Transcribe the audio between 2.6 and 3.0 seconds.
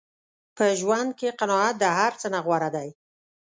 دی.